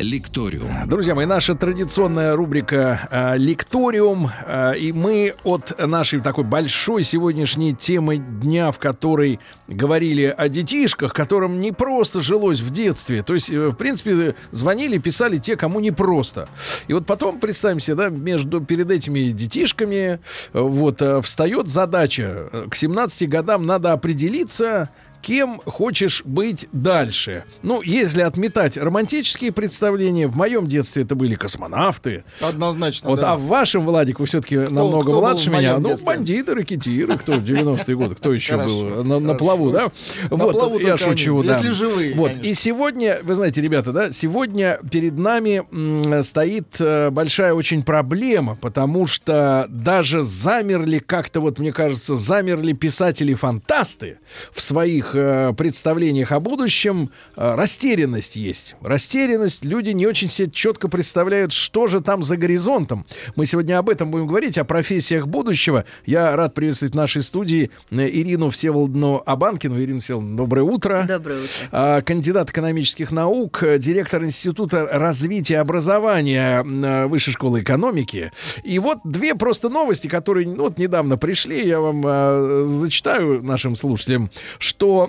[0.00, 0.88] Лекториум.
[0.88, 4.30] Друзья мои, наша традиционная рубрика э, Лекториум.
[4.46, 11.12] Э, и мы от нашей такой большой сегодняшней темы дня, в которой говорили о детишках,
[11.12, 13.22] которым не просто жилось в детстве.
[13.22, 16.48] То есть, э, в принципе, звонили, писали те, кому не просто.
[16.88, 20.18] И вот потом, представим себе, да, между, перед этими детишками э,
[20.52, 22.48] вот, э, встает задача.
[22.52, 24.88] Э, К 17 годам надо определиться,
[25.22, 27.44] кем хочешь быть дальше.
[27.62, 32.24] Ну, если отметать романтические представления, в моем детстве это были космонавты.
[32.40, 33.32] Однозначно, Вот, да.
[33.32, 35.78] а в вашем, Владик, вы все-таки намного кто младше меня.
[35.78, 36.06] Ну, детстве?
[36.06, 39.90] бандиты, ракетиры, кто в 90-е годы, кто еще Хорошо, был на, на плаву, да?
[40.30, 41.54] На вот, плаву я только они, шучу, да.
[41.54, 42.48] если живые, Вот, конечно.
[42.48, 48.56] и сегодня, вы знаете, ребята, да, сегодня перед нами м, стоит э, большая очень проблема,
[48.56, 54.18] потому что даже замерли как-то, вот мне кажется, замерли писатели-фантасты
[54.52, 57.10] в своих э, представлениях о будущем.
[57.36, 58.76] Э, растерянность есть.
[58.80, 59.64] Растерянность.
[59.64, 63.06] Люди не очень себе четко представляют, что же там за горизонтом.
[63.36, 65.84] Мы сегодня об этом будем говорить, о профессиях будущего.
[66.06, 69.80] Я рад приветствовать в нашей студии э, Ирину Всеволодовну Абанкину.
[69.80, 71.04] Ирина Всеволодовна, доброе утро.
[71.08, 71.68] Доброе утро.
[71.72, 78.32] А, кандидат экономических наук, э, директор Института развития образования э, Высшей школы экономики.
[78.64, 83.76] И вот две просто новости, которые ну, вот недавно пришли, я вам э, зачитаю нашим
[83.76, 84.99] слушателям, что...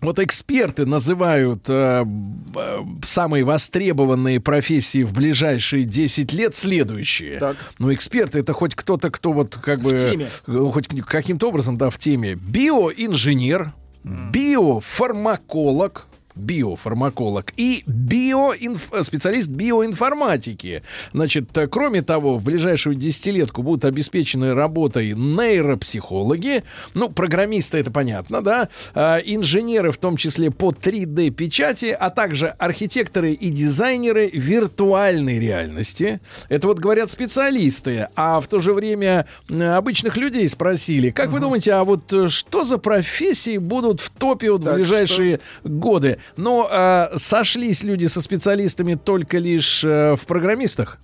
[0.00, 2.04] вот эксперты называют э,
[3.02, 7.38] самые востребованные профессии в ближайшие 10 лет следующие.
[7.38, 7.56] Так.
[7.78, 9.96] Но эксперты это хоть кто-то, кто вот как бы...
[9.98, 10.28] теме.
[10.46, 12.34] э, Хоть каким-то образом, да, в теме.
[12.34, 13.72] Биоинженер,
[14.04, 18.92] биофармаколог, биофармаколог и биоинф...
[19.02, 20.82] специалист биоинформатики.
[21.12, 26.64] Значит, э, кроме того, в ближайшую десятилетку будут обеспечены работой нейропсихологи,
[26.94, 33.32] ну, программисты, это понятно, да, а, инженеры, в том числе по 3D-печати, а также архитекторы
[33.32, 36.20] и дизайнеры виртуальной реальности.
[36.48, 41.40] Это вот говорят специалисты, а в то же время м, обычных людей спросили, как вы
[41.40, 46.18] думаете, а вот э, что за профессии будут в топе вот в ближайшие годы?
[46.36, 50.98] Но э, сошлись люди со специалистами только лишь э, в программистах.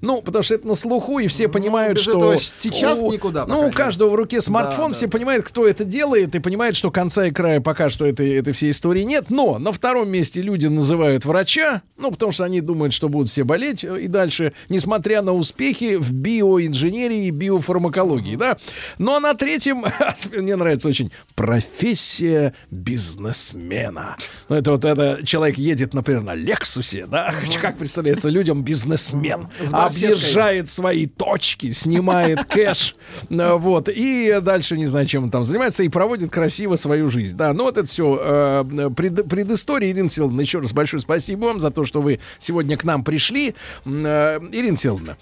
[0.00, 2.34] Ну, потому что это на слуху, и все понимают, без что...
[2.36, 5.12] сейчас у- никуда, Ну, у каждого в руке смартфон, Да, все да.
[5.12, 8.70] понимают, кто это делает, и понимают, что конца и края пока что этой, этой всей
[8.70, 9.30] истории нет.
[9.30, 13.44] Но на втором месте люди называют врача, ну, потому что они думают, что будут все
[13.44, 18.56] болеть э, и дальше, несмотря на успехи в биоинженерии и биофармакологии, да.
[18.98, 19.82] Ну, а на третьем,
[20.32, 24.16] мне нравится очень, профессия бизнесмена.
[24.48, 29.48] Ну, это вот это человек едет, например, на Лексусе, да, как представляется людям бизнесмен.
[29.70, 32.94] Объезжает свои точки, снимает кэш,
[33.28, 37.36] э, вот, и дальше не знаю, чем он там занимается, и проводит красиво свою жизнь.
[37.36, 38.64] Да, ну вот это все
[38.96, 39.90] пред, предыстория.
[39.90, 43.54] Ирина Силовна, еще раз большое спасибо вам за то, что вы сегодня к нам пришли.
[43.84, 45.16] Э, Ирина Силовна,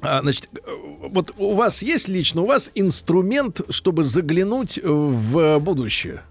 [0.00, 0.70] Значит, э,
[1.10, 6.22] вот у вас есть лично, у вас инструмент, чтобы заглянуть в будущее?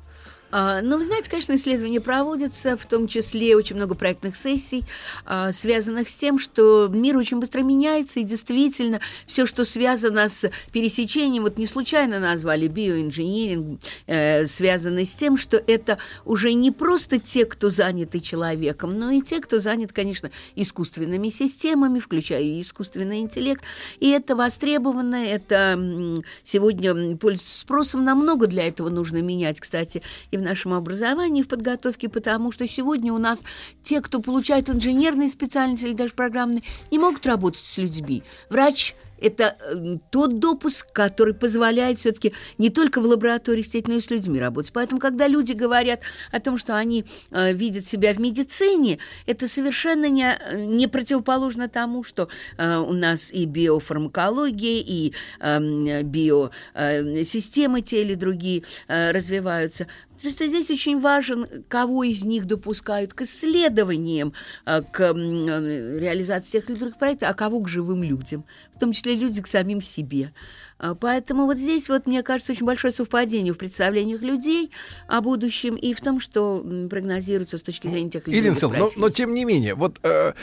[0.51, 4.83] А, Ну, вы знаете, конечно, исследования проводятся, в том числе очень много проектных сессий,
[5.25, 10.49] а, связанных с тем, что мир очень быстро меняется, и действительно все, что связано с
[10.71, 17.19] пересечением, вот не случайно назвали биоинжиниринг, э, связано с тем, что это уже не просто
[17.19, 23.19] те, кто заняты человеком, но и те, кто занят, конечно, искусственными системами, включая и искусственный
[23.19, 23.63] интеллект.
[23.99, 30.01] И это востребовано, это сегодня пользуется спросом, намного для этого нужно менять, кстати,
[30.31, 33.43] и в нашем образовании, в подготовке, потому что сегодня у нас
[33.83, 38.23] те, кто получают инженерные специальности или даже программные, не могут работать с людьми.
[38.49, 44.01] Врач это э, тот допуск, который позволяет все-таки не только в лаборатории сидеть, но и
[44.01, 44.71] с людьми работать.
[44.73, 46.01] Поэтому, когда люди говорят
[46.31, 52.03] о том, что они э, видят себя в медицине, это совершенно не, не противоположно тому,
[52.03, 59.87] что э, у нас и биофармакология, и э, биосистемы те или другие э, развиваются.
[60.21, 64.33] Просто здесь очень важен, кого из них допускают к исследованиям,
[64.65, 68.43] э, к э, реализации тех или других проектов, а кого к живым людям,
[68.75, 70.33] в том числе люди к самим себе.
[70.77, 74.71] А, Поэтому вот здесь, вот, мне кажется, очень большое совпадение в представлениях людей
[75.07, 78.79] о будущем и в том, что прогнозируется с точки зрения тех или Ирина других Силовна,
[78.79, 80.33] но, но тем не менее, вот э,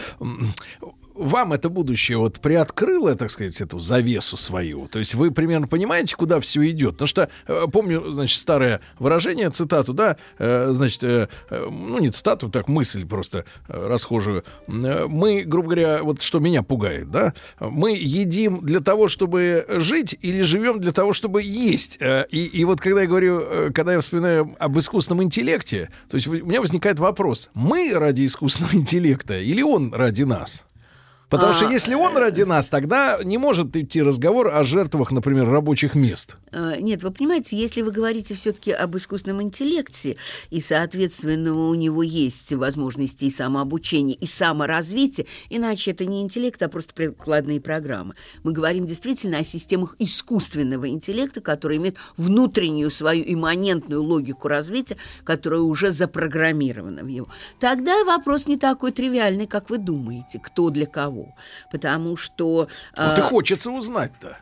[1.16, 4.86] вам это будущее вот приоткрыло, так сказать, эту завесу свою?
[4.88, 6.92] То есть вы примерно понимаете, куда все идет?
[6.92, 12.48] Потому что э, помню, значит, старое выражение, цитату, да, э, значит, э, ну не цитату,
[12.48, 14.44] так мысль просто расхожую.
[14.66, 20.42] Мы, грубо говоря, вот что меня пугает, да, мы едим для того, чтобы жить, или
[20.42, 21.98] живем для того, чтобы есть.
[22.30, 26.32] И, и вот когда я говорю, когда я вспоминаю об искусственном интеллекте, то есть у
[26.32, 30.62] меня возникает вопрос: мы ради искусственного интеллекта или он ради нас?
[31.28, 35.49] Потому а, что если он ради нас, тогда не может идти разговор о жертвах, например,
[35.49, 36.37] рабочих мест.
[36.52, 40.17] Э, нет, вы понимаете, если вы говорите все-таки об искусственном интеллекте,
[40.50, 46.69] и, соответственно, у него есть возможности и самообучения, и саморазвития, иначе это не интеллект, а
[46.69, 48.14] просто прикладные программы.
[48.44, 55.61] Мы говорим действительно о системах искусственного интеллекта, которые имеют внутреннюю свою имманентную логику развития, которая
[55.61, 57.26] уже запрограммирована в него.
[57.58, 61.15] Тогда вопрос не такой тривиальный, как вы думаете, кто для кого.
[61.70, 62.68] Потому что...
[62.96, 64.38] Вот и а, хочется узнать-то.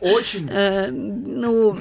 [0.00, 0.50] Очень.
[0.56, 1.76] Э, ну,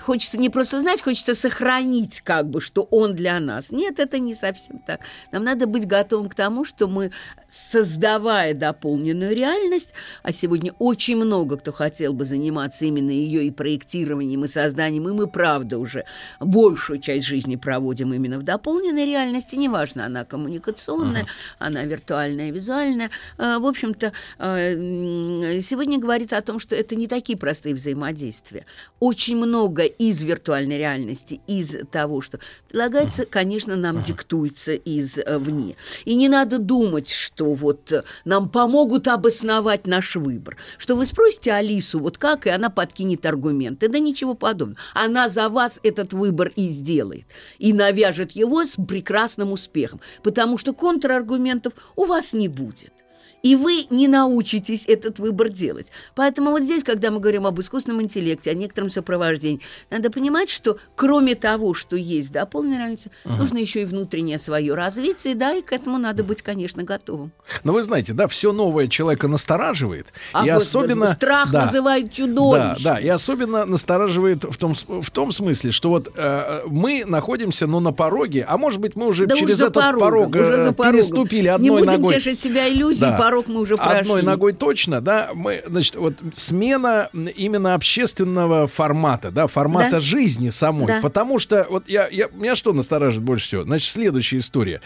[0.00, 3.70] хочется не просто знать, хочется сохранить, как бы, что он для нас.
[3.70, 5.00] Нет, это не совсем так.
[5.30, 7.10] Нам надо быть готовым к тому, что мы,
[7.48, 9.90] создавая дополненную реальность,
[10.22, 15.12] а сегодня очень много кто хотел бы заниматься именно ее и проектированием, и созданием, и
[15.12, 16.04] мы, правда, уже
[16.40, 21.56] большую часть жизни проводим именно в дополненной реальности, неважно, она коммуникационная, uh-huh.
[21.58, 23.10] она виртуальная, визуальная.
[23.38, 28.64] Э, в общем-то, э, сегодня говорит о том, что это не такие простые взаимодействия.
[29.00, 32.38] Очень много из виртуальной реальности, из того, что
[32.68, 35.76] предлагается, конечно, нам диктуется извне.
[36.04, 40.56] И не надо думать, что вот э, нам помогут обосновать наш выбор.
[40.78, 43.88] Что вы спросите Алису, вот как, и она подкинет аргументы.
[43.88, 44.78] Да ничего подобного.
[44.94, 47.26] Она за вас этот выбор и сделает.
[47.58, 50.00] И навяжет его с прекрасным успехом.
[50.22, 53.01] Потому что контраргументов у вас не будет
[53.42, 55.88] и вы не научитесь этот выбор делать.
[56.14, 59.60] Поэтому вот здесь, когда мы говорим об искусственном интеллекте, о некотором сопровождении,
[59.90, 63.36] надо понимать, что кроме того, что есть в дополненной реальности, uh-huh.
[63.36, 67.32] нужно еще и внутреннее свое развитие, да, и к этому надо быть, конечно, готовым.
[67.64, 72.12] Но вы знаете, да, все новое человека настораживает, а и вот, особенно страх да, вызывает
[72.12, 72.82] чудовище.
[72.84, 77.66] Да, да, и особенно настораживает в том в том смысле, что вот э, мы находимся,
[77.66, 80.72] ну, на пороге, а может быть мы уже да через этот порогом, порог уже э,
[80.72, 81.80] переступили одной ногой.
[81.80, 82.14] Не будем ногой.
[82.14, 84.00] тешить себя иллюзией, да порог мы уже прошли.
[84.00, 85.30] Одной ногой точно, да.
[85.34, 90.00] Мы, значит, вот смена именно общественного формата, да, формата да?
[90.00, 90.86] жизни самой.
[90.86, 91.00] Да.
[91.00, 93.62] Потому что вот я, я, меня что настораживает больше всего?
[93.64, 94.80] Значит, следующая история.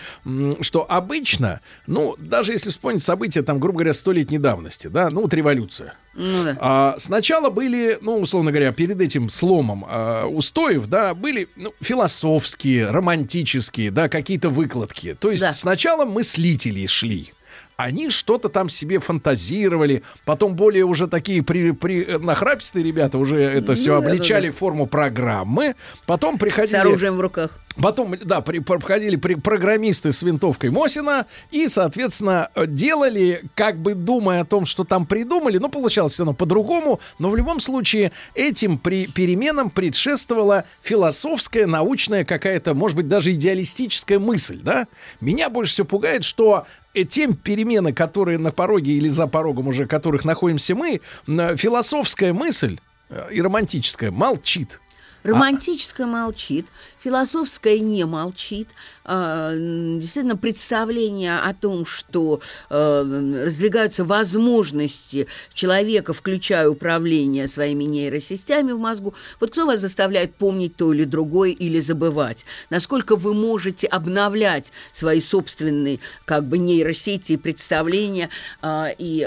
[0.60, 5.34] Что обычно, ну, даже если вспомнить события, там, грубо говоря, столетней давности, да, ну, вот
[5.34, 5.94] революция.
[6.14, 6.56] Ну, да.
[6.60, 12.90] а, сначала были, ну, условно говоря, перед этим сломом а, устоев, да, были ну, философские,
[12.90, 15.14] романтические, да, какие-то выкладки.
[15.18, 15.52] То есть да.
[15.52, 17.32] сначала мыслители шли
[17.76, 23.36] они что-то там себе фантазировали, потом более уже такие при, при, э, нахрапистые ребята уже
[23.36, 24.56] это все ну, обличали да, да.
[24.56, 25.76] в форму программы,
[26.06, 26.76] потом приходили...
[26.76, 27.58] С оружием в руках.
[27.80, 34.42] Потом, да, при, проходили при, программисты с винтовкой Мосина и, соответственно, делали, как бы думая
[34.42, 39.06] о том, что там придумали, но получалось равно по-другому, но в любом случае этим при,
[39.06, 44.86] переменам предшествовала философская, научная какая-то, может быть, даже идеалистическая мысль, да?
[45.20, 49.86] Меня больше всего пугает, что э, тем перемены, которые на пороге или за порогом уже
[49.86, 52.78] которых находимся мы, философская мысль
[53.10, 54.80] э, и романтическая молчит.
[55.26, 56.10] Романтическое а...
[56.10, 56.66] молчит,
[57.02, 58.68] философское не молчит.
[59.08, 63.02] А, действительно, представление о том, что а,
[63.44, 69.14] раздвигаются возможности человека, включая управление своими нейросистемами в мозгу.
[69.38, 72.44] Вот кто вас заставляет помнить то или другое или забывать?
[72.68, 78.28] Насколько вы можете обновлять свои собственные как бы нейросети и представления
[78.60, 79.26] а, и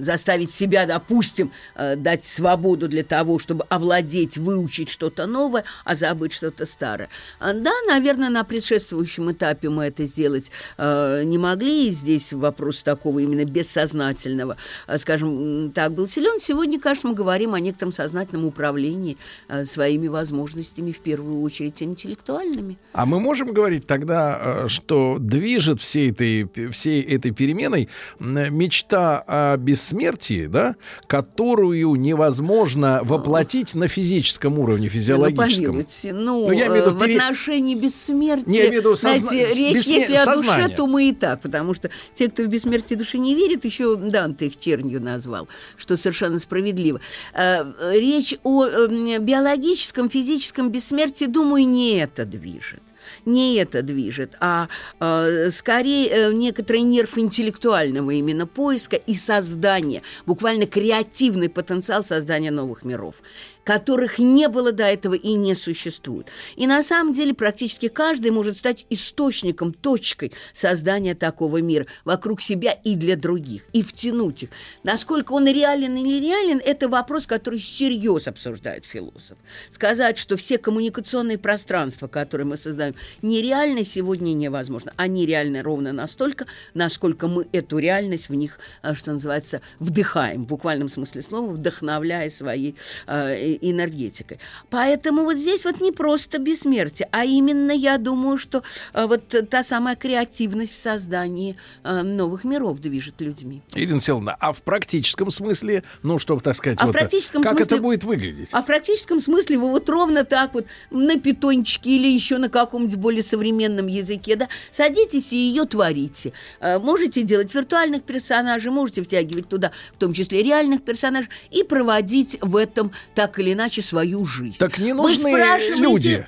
[0.00, 6.66] заставить себя, допустим, дать свободу для того, чтобы овладеть, выучить что-то новое, а забыть что-то
[6.66, 7.08] старое.
[7.38, 8.44] А, да, наверное, на
[8.80, 11.88] предшествующем этапе мы это сделать э, не могли.
[11.88, 14.56] И здесь вопрос такого именно бессознательного,
[14.86, 16.40] э, скажем, так был силен.
[16.40, 19.16] Сегодня, конечно, мы говорим о некотором сознательном управлении
[19.48, 22.78] э, своими возможностями, в первую очередь интеллектуальными.
[22.92, 30.46] А мы можем говорить тогда, что движет всей этой, всей этой переменой мечта о бессмертии,
[30.46, 35.76] да, которую невозможно воплотить на физическом уровне физиологическом.
[35.76, 37.18] Ну, ну, ну я имею в, виду, в пере...
[37.18, 39.28] отношении бессмертия, не, имею в виду созна...
[39.28, 39.98] знаете, речь, бессмер...
[39.98, 43.34] если о душе, то мы и так, потому что те, кто в бессмертие души не
[43.34, 47.00] верит, еще Данте их чернью назвал, что совершенно справедливо.
[47.34, 52.82] Э, речь о эм, биологическом, физическом бессмертии, думаю, не это движет.
[53.24, 54.68] Не это движет, а
[55.00, 62.84] э, скорее э, некоторый нерв интеллектуального именно поиска и создания, буквально креативный потенциал создания новых
[62.84, 63.16] миров
[63.64, 66.28] которых не было до этого и не существует.
[66.56, 72.72] И на самом деле практически каждый может стать источником, точкой создания такого мира вокруг себя
[72.72, 74.50] и для других, и втянуть их.
[74.82, 79.38] Насколько он реален или нереален, это вопрос, который всерьез обсуждает философ.
[79.70, 84.92] Сказать, что все коммуникационные пространства, которые мы создаем, нереальны сегодня невозможно.
[84.96, 90.48] Они реальны ровно настолько, насколько мы эту реальность в них, э, что называется, вдыхаем, в
[90.48, 92.76] буквальном смысле слова, вдохновляя своей
[93.06, 94.38] э, энергетикой.
[94.70, 99.64] Поэтому вот здесь вот не просто бессмертие, а именно, я думаю, что э, вот та
[99.64, 103.62] самая креативность в создании э, новых миров движет людьми.
[103.74, 107.52] Ирина Селовна, а в практическом смысле, ну, чтобы, так сказать, а вот, в практическом как
[107.52, 108.48] смысле, это будет выглядеть?
[108.52, 112.96] А в практическом смысле вы вот ровно так вот на питончике или еще на каком-нибудь
[112.96, 116.32] более современном языке, да, садитесь и ее творите.
[116.60, 122.38] Э, можете делать виртуальных персонажей, можете втягивать туда, в том числе реальных персонажей, и проводить
[122.40, 124.56] в этом так или иначе свою жизнь.
[124.58, 125.30] Так не нужны
[125.76, 126.26] люди.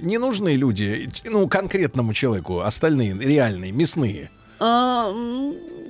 [0.00, 4.30] Не нужны люди, ну, конкретному человеку, остальные реальные, мясные.
[4.58, 5.12] А,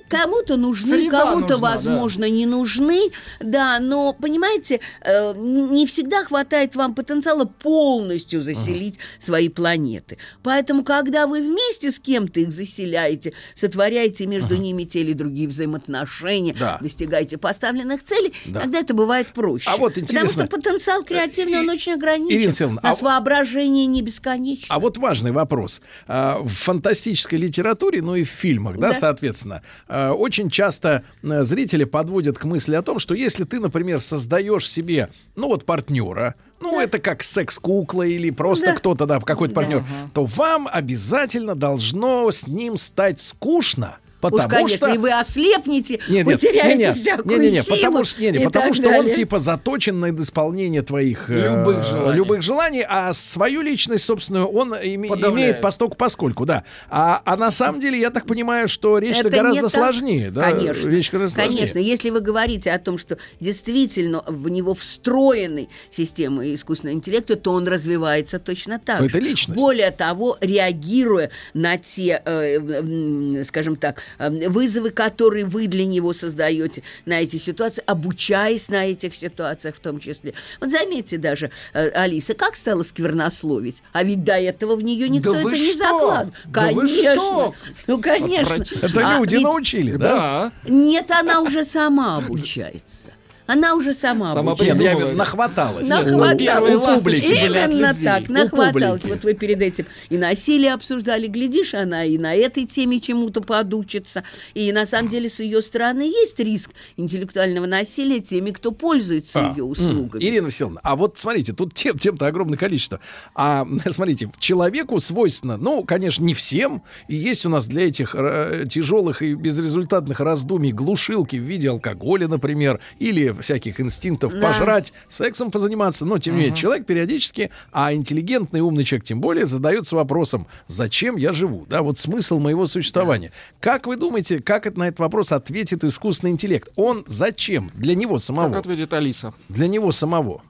[0.08, 2.28] Кому-то нужны, кому-то, возможно, да.
[2.28, 9.24] не нужны, да, но, понимаете, э, не всегда хватает вам потенциала полностью заселить uh-huh.
[9.24, 10.18] свои планеты.
[10.42, 14.58] Поэтому, когда вы вместе с кем-то их заселяете, сотворяете между uh-huh.
[14.58, 16.78] ними те или другие взаимоотношения, да.
[16.80, 18.60] достигаете поставленных целей, да.
[18.60, 19.70] тогда это бывает проще.
[19.70, 20.28] А вот интересно...
[20.28, 22.52] Потому что потенциал креативный, он очень ограничен.
[22.52, 22.94] Ирина а...
[22.94, 24.66] воображение не бесконечно.
[24.68, 25.80] А вот важный вопрос.
[26.06, 29.62] А, в фантастической литературе, ну и в фильмах, да, да соответственно,
[29.93, 34.68] Э, очень часто э, зрители подводят к мысли о том, что если ты, например, создаешь
[34.68, 36.84] себе, ну вот партнера, ну да.
[36.84, 38.74] это как секс-кукла или просто да.
[38.74, 40.10] кто-то, да, какой-то партнер, да.
[40.12, 43.98] то вам обязательно должно с ним стать скучно.
[44.30, 44.94] Потому Уж, конечно, что...
[44.94, 47.76] и вы ослепнете, нет, нет, потеряете нет, нет, всякую нет, нет, силу.
[47.76, 52.16] Потому, что, нет, нет, потому что он типа заточен на исполнение твоих любых, э, желаний.
[52.16, 56.64] любых желаний, а свою личность, собственно, он им, имеет постольку поскольку, да.
[56.88, 60.30] А, а на самом деле, я так понимаю, что речь-то гораздо сложнее.
[60.30, 60.50] Да?
[60.50, 61.66] Конечно, Вещь гораздо конечно.
[61.66, 61.86] Сложнее.
[61.86, 67.68] Если вы говорите о том, что действительно в него встроены системы искусственного интеллекта, то он
[67.68, 69.06] развивается точно так же.
[69.06, 69.58] Это личность.
[69.58, 77.20] Более того, реагируя на те, э, скажем так, вызовы, которые вы для него создаете на
[77.20, 80.34] эти ситуации, обучаясь на этих ситуациях в том числе.
[80.60, 83.82] Вот заметьте даже, э, Алиса, как стала сквернословить?
[83.92, 86.34] А ведь до этого в нее никто да это не закладывал.
[86.46, 87.54] Да конечно.
[87.86, 88.54] Ну, конечно.
[88.54, 90.52] Это люди а научили, да?
[90.66, 93.10] Нет, она уже сама обучается.
[93.46, 95.88] Она уже сама Сама Нет, я говорю, нахваталась.
[95.88, 96.76] Нахваталась.
[96.76, 99.04] У публики Именно так, нахваталась.
[99.04, 101.26] Вот вы перед этим и насилие обсуждали.
[101.26, 104.24] Глядишь, она и на этой теме чему-то подучится.
[104.54, 109.50] И на самом деле с ее стороны есть риск интеллектуального насилия теми, кто пользуется а,
[109.50, 110.22] ее услугами.
[110.22, 113.00] Ирина Васильевна, а вот смотрите, тут тем, тем-то огромное количество.
[113.34, 118.64] А смотрите, человеку свойственно, ну, конечно, не всем, и есть у нас для этих э,
[118.70, 124.48] тяжелых и безрезультатных раздумий глушилки в виде алкоголя, например, или всяких инстинктов да.
[124.48, 129.46] пожрать, сексом позаниматься, но тем не менее человек периодически, а интеллигентный умный человек тем более
[129.46, 133.28] задается вопросом, зачем я живу, да, вот смысл моего существования.
[133.28, 133.72] Да.
[133.72, 136.68] Как вы думаете, как это на этот вопрос ответит искусственный интеллект?
[136.76, 137.70] Он зачем?
[137.74, 138.48] Для него самого.
[138.48, 139.32] Как ответит Алиса?
[139.48, 140.42] Для него самого.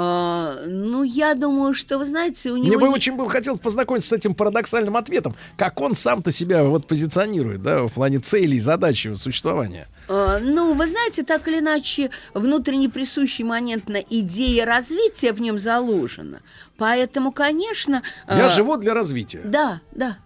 [0.00, 2.68] А, ну, я думаю, что, вы знаете, у него...
[2.68, 6.86] Мне бы очень был хотел познакомиться с этим парадоксальным ответом, как он сам-то себя вот
[6.86, 9.88] позиционирует, да, в плане целей, задачи существования.
[10.08, 15.58] А, ну, вы знаете, так или иначе, внутренне присущий момент на идея развития в нем
[15.58, 16.42] заложена.
[16.76, 18.04] Поэтому, конечно...
[18.28, 18.50] Я а...
[18.50, 19.40] живу для развития.
[19.44, 20.18] Да, да,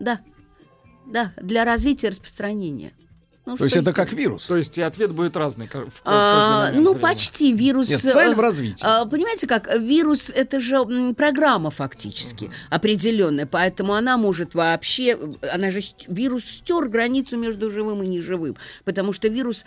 [0.00, 0.20] да,
[1.04, 2.92] да, для развития и распространения.
[3.48, 4.44] Ну, То есть это как вирус?
[4.44, 5.68] То есть и ответ будет разный.
[5.68, 7.00] В, в а, ну, времени.
[7.00, 7.52] почти.
[7.54, 7.88] Вирус...
[7.88, 8.82] Нет, цель в э, развитии.
[8.82, 9.74] А, понимаете как?
[9.80, 12.52] Вирус— это же программа фактически угу.
[12.68, 15.18] определенная, поэтому она может вообще...
[15.50, 15.80] Она же...
[16.08, 19.64] Вирус стер границу между живым и неживым, потому что вирус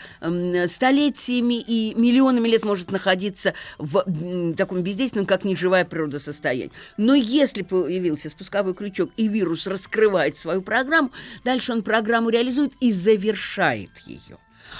[0.67, 4.05] столетиями и миллионами лет может находиться в
[4.55, 6.71] таком бездейственном, как неживая природа состоянии.
[6.97, 11.09] Но если появился спусковой крючок, и вирус раскрывает свою программу,
[11.43, 14.37] дальше он программу реализует и завершает разрушает ее.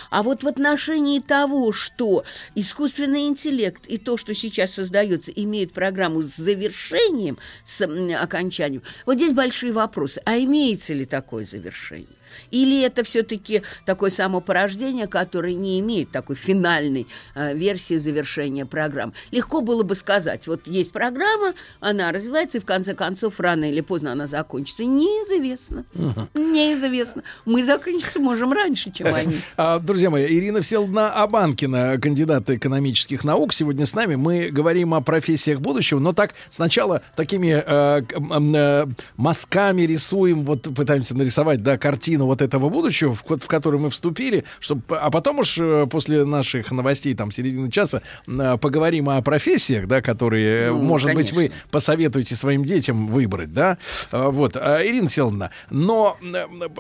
[0.10, 2.24] А вот в отношении того, что
[2.56, 9.34] искусственный интеллект и то, что сейчас создается, имеет программу с завершением, с окончанием, вот здесь
[9.34, 10.22] большие вопросы.
[10.26, 12.08] А имеется ли такое завершение?
[12.52, 19.14] Или это все-таки такое самопорождение, которое не имеет такой финальной э, версии завершения программ?
[19.32, 23.82] Легко было бы сказать, вот есть программа, она развивается, и в конце концов, рано или
[23.82, 24.84] поздно она закончится.
[24.84, 25.86] Неизвестно.
[26.34, 27.24] Неизвестно.
[27.46, 29.38] Мы закончиться можем раньше, чем они.
[29.58, 34.16] А, Друзья мои, Ирина Всеволодна Абанкина, кандидат экономических наук, сегодня с нами.
[34.16, 41.16] Мы говорим о профессиях будущего, но так сначала такими э, э, мазками рисуем, вот пытаемся
[41.16, 45.58] нарисовать, да, картину вот этого будущего, в, в который мы вступили, чтобы, а потом уж
[45.60, 50.82] э, после наших новостей, там, середины часа, э, поговорим о профессиях, да, которые, э, Ну,
[50.82, 51.68] может быть, вы конечно.
[51.72, 53.78] посоветуете своим детям выбрать, да?
[54.12, 56.18] Вот, Ирина Селовна, но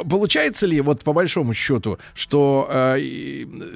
[0.10, 2.68] получается ли, вот по большому счету, что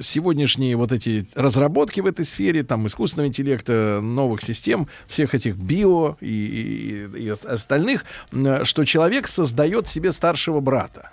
[0.00, 6.16] сегодняшние вот эти разработки в этой сфере, там, искусственного интеллекта, новых систем, всех этих био
[6.20, 6.26] и,
[7.14, 8.04] и- и ос- остальных,
[8.64, 11.10] что человек создает себе старшего брата?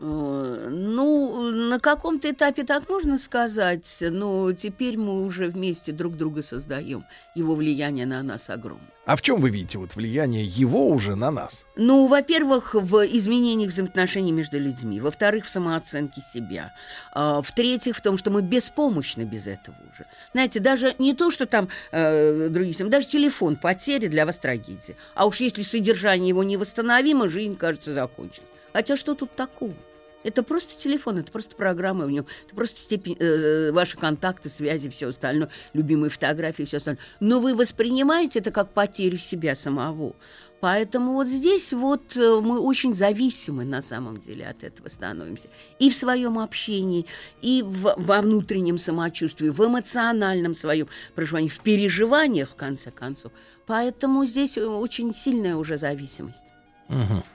[0.00, 6.42] Э, Ну, на каком-то этапе так можно сказать, но теперь мы уже вместе друг друга
[6.42, 7.04] создаем.
[7.34, 8.86] Его влияние на нас огромно.
[9.06, 11.64] А в чем вы видите вот влияние его уже на нас?
[11.76, 15.00] Ну, во-первых, в изменениях взаимоотношений между людьми.
[15.00, 16.72] Во-вторых, в самооценке себя.
[17.12, 20.06] А, В-третьих, в том, что мы беспомощны без этого уже.
[20.32, 24.96] Знаете, даже не то, что там э, другие даже телефон потери для вас трагедия.
[25.14, 28.48] А уж если содержание его невосстановимо, жизнь, кажется, закончилась.
[28.72, 29.74] Хотя что тут такого?
[30.22, 34.90] Это просто телефон, это просто программа в нем, это просто степень, э, ваши контакты, связи,
[34.90, 37.02] все остальное, любимые фотографии, все остальное.
[37.20, 40.14] Но вы воспринимаете это как потерю себя самого.
[40.60, 45.48] Поэтому вот здесь вот э, мы очень зависимы на самом деле от этого становимся.
[45.78, 47.06] И в своем общении,
[47.40, 53.32] и в- во внутреннем самочувствии, в эмоциональном своем проживании, в переживаниях, в конце концов.
[53.64, 56.44] Поэтому здесь э, очень сильная уже зависимость.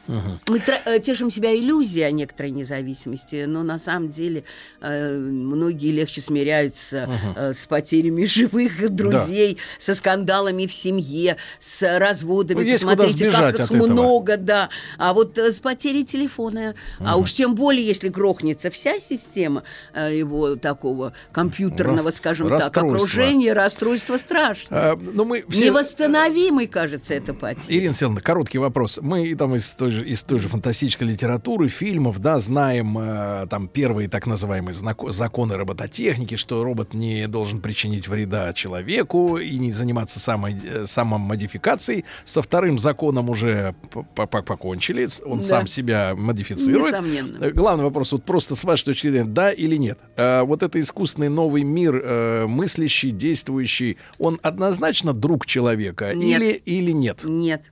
[0.07, 4.43] Мы э, тешим себя иллюзией о некоторой независимости, но на самом деле
[4.81, 12.59] э, многие легче смиряются э, с потерями живых друзей, со скандалами в семье, с разводами.
[12.59, 13.87] Ну, есть Посмотрите, как их этого.
[13.87, 14.69] много, да.
[14.97, 20.17] А вот э, с потерей телефона, а уж тем более, если грохнется вся система э,
[20.17, 24.91] его такого компьютерного, Рас- скажем так, окружения, расстройство страшное.
[24.91, 25.67] А, ну, мы все...
[25.67, 27.79] Невосстановимый, кажется, это потеря.
[27.79, 28.99] Ирина Селовна, короткий вопрос.
[29.01, 33.67] Мы там из той, же, из той же фантастической литературы, фильмов, да, знаем э, там
[33.67, 40.19] первые так называемые законы робототехники, что робот не должен причинить вреда человеку и не заниматься
[40.19, 42.05] самой, э, самомодификацией.
[42.25, 43.75] Со вторым законом уже
[44.15, 45.43] покончили, он Да.
[45.43, 46.87] сам себя модифицирует.
[46.87, 47.37] Несомненно.
[47.43, 49.99] Э, Главный вопрос, вот просто с вашей точки зрения, да или нет?
[50.15, 56.41] Э, вот это искусственный новый мир, э, мыслящий, действующий, он однозначно друг человека Нет.
[56.41, 57.19] или, или нет?
[57.23, 57.71] Нет.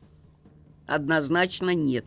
[0.93, 2.05] Однозначно нет.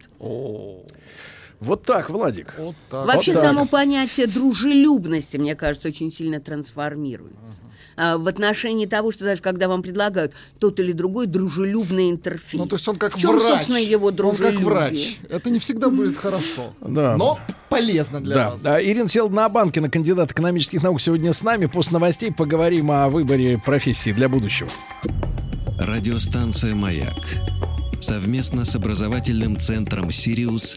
[1.58, 2.54] Вот так, Владик.
[2.58, 3.06] Вот так.
[3.06, 3.48] Вообще Вот так.
[3.48, 7.62] само понятие дружелюбности, мне кажется, очень сильно трансформируется.
[7.96, 12.60] А, в отношении того, что даже когда вам предлагают тот или другой дружелюбный интерфейс.
[12.60, 13.42] Ну, то есть он как В чем, врач.
[13.42, 14.64] собственно, его Он как дружелюбие?
[14.66, 15.18] врач.
[15.30, 16.74] Это не всегда будет хорошо.
[16.82, 17.16] Да.
[17.16, 17.38] Но
[17.70, 18.60] полезно для Да, вас.
[18.60, 18.82] да.
[18.84, 21.64] Ирина Селдна Абанкина, кандидат экономических наук, сегодня с нами.
[21.66, 24.68] После новостей поговорим о выборе профессии для будущего.
[25.78, 27.14] Радиостанция «Маяк»
[28.06, 30.76] совместно с образовательным центром «Сириус»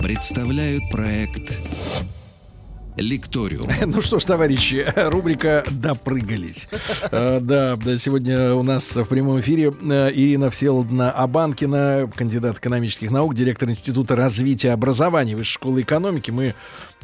[0.00, 1.60] представляют проект
[2.96, 3.66] «Лекториум».
[3.86, 6.68] Ну что ж, товарищи, рубрика «Допрыгались».
[7.10, 13.10] Э, Да, да, сегодня у нас в прямом эфире э, Ирина Всеволодовна Абанкина, кандидат экономических
[13.10, 16.30] наук, директор Института развития образования Высшей школы экономики.
[16.30, 16.54] Мы,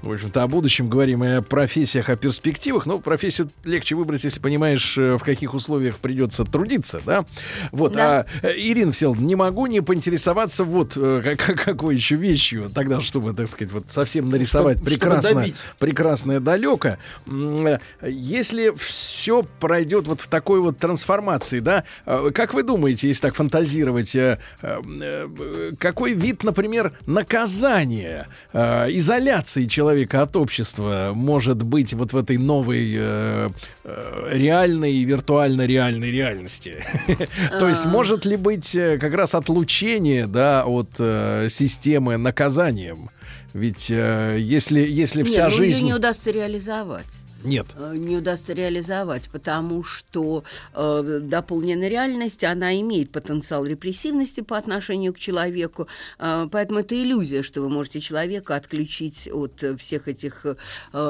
[0.03, 2.87] в общем-то, о будущем говорим и о профессиях, о перспективах.
[2.87, 7.25] Но профессию легче выбрать, если понимаешь, э, в каких условиях придется трудиться, да?
[7.73, 8.27] Вот, Да.
[8.43, 13.01] а, э, Ирина Всеволодовна, не могу не поинтересоваться вот э, как- какой еще вещью, тогда,
[13.01, 15.63] чтобы, так сказать, вот совсем нарисовать Чтоб- чтобы прекрасно добить.
[15.79, 16.97] прекрасное далеко.
[18.03, 24.15] Если все пройдет вот в такой вот трансформации, да, как вы думаете, если так фантазировать,
[25.79, 29.86] какой вид, например, наказания, изоляции человека
[30.23, 33.49] от общества может быть вот в этой новой э,
[33.85, 36.85] э, реальной и виртуально реальной реальности?
[37.59, 43.11] То есть может ли быть э, как раз отлучение, да, от э, системы наказанием?
[43.55, 45.87] Ведь э, если, если Нет, вся ну, жизнь...
[45.87, 47.26] не удастся реализовать.
[47.45, 47.67] Нет.
[47.77, 50.45] Э, не удастся реализовать, потому что
[50.75, 55.87] э, дополненная реальность, она имеет потенциал репрессивности по отношению к человеку,
[56.19, 60.57] э, поэтому это иллюзия, что вы можете человека отключить от всех этих э,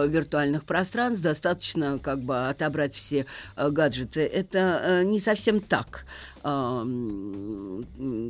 [0.08, 4.20] виртуальных пространств, достаточно как бы отобрать все э, гаджеты.
[4.20, 6.06] Это э, не совсем так.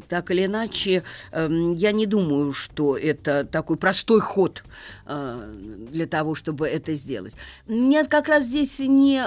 [0.08, 1.02] Так или иначе,
[1.32, 4.64] я не думаю, что это такой простой ход
[5.04, 5.54] э,
[5.90, 7.34] для того, чтобы это сделать.
[7.66, 9.20] Нет, как раз здесь не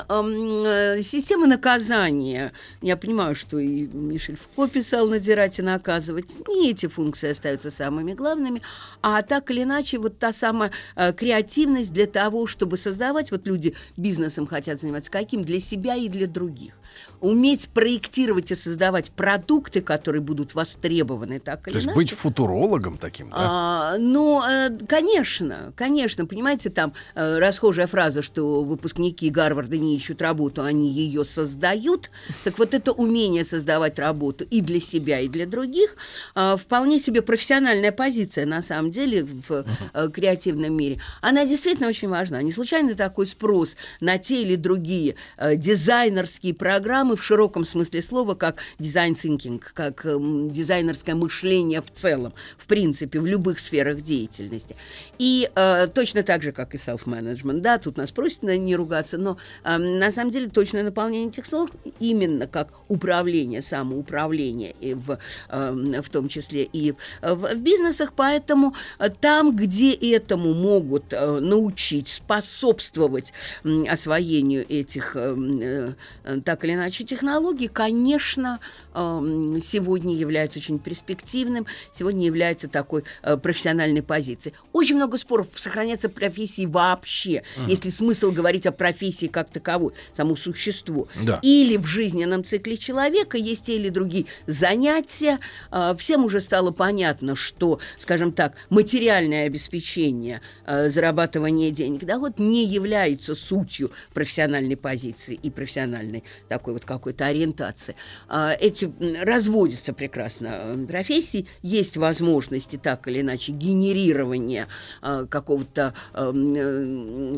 [1.04, 2.52] система наказания.
[2.82, 6.48] Я понимаю, что и Мишель Фуко писал «надирать и наказывать».
[6.48, 8.62] Не эти функции остаются самыми главными,
[9.02, 13.76] а так или иначе вот та самая э, креативность для того, чтобы создавать, вот люди
[13.98, 15.44] бизнесом хотят заниматься, каким?
[15.44, 16.79] Для себя и для других
[17.22, 21.96] уметь проектировать и создавать продукты, которые будут востребованы так или То есть иначе.
[21.96, 23.36] быть футурологом таким, да?
[23.38, 30.22] А, ну, э, конечно, конечно, понимаете, там э, расхожая фраза, что выпускники Гарварда не ищут
[30.22, 32.10] работу, они ее создают.
[32.44, 35.96] Так вот это умение создавать работу и для себя, и для других
[36.36, 41.02] э, вполне себе профессиональная позиция на самом деле в э, креативном мире.
[41.22, 42.42] Она действительно очень важна.
[42.42, 45.16] Не случайно такой спрос на те или другие
[45.56, 51.92] дизайнерские программы в широком смысле слова, как дизайн thinking, как э, м, дизайнерское мышление в
[51.92, 54.78] целом, в принципе, в любых сферах деятельности.
[55.18, 59.18] И э, точно так же, как и self-management, да, тут нас просят на- не ругаться,
[59.18, 65.18] но э, на самом деле точное наполнение этих слов именно как управление, самоуправление, и в,
[65.50, 71.40] э, в том числе и в, в бизнесах, поэтому э, там, где этому могут э,
[71.42, 73.34] научить, способствовать
[73.66, 78.60] м, освоению этих э, э, так или иначе технологий, конечно,
[78.94, 84.56] эм, сегодня является очень перспективным, сегодня является такой э, профессиональной позицией.
[84.74, 91.08] Очень много споров, сохраняться профессии вообще, если смысл говорить о профессии как таковой, саму существу.
[91.24, 91.40] Да.
[91.42, 95.40] Или в жизненном цикле человека есть те или другие занятия.
[95.72, 102.40] Э, Всем уже стало понятно, что, скажем так, материальное обеспечение, э, зарабатывание денег, да, вот
[102.40, 107.96] не является сутью профессиональной позиции и профессиональной такой вот какой-то ориентации.
[108.28, 108.92] А, Эти
[109.24, 114.68] разводятся прекрасно профессии, есть возможности так или иначе генерирования
[115.02, 116.54] а, какого-то, эм,